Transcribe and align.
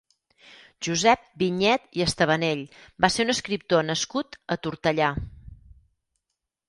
Josep 0.87 1.27
Vinyet 1.41 1.85
i 1.99 2.03
Estebanell 2.07 2.63
va 3.05 3.11
ser 3.17 3.27
un 3.29 3.35
escriptor 3.37 3.87
nascut 3.93 4.41
a 4.57 4.59
Tortellà. 4.65 5.15